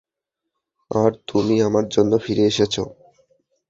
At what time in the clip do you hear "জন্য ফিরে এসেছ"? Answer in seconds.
1.95-2.75